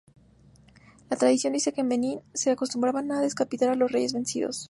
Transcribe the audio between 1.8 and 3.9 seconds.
en Benín, se acostumbraba a decapitar a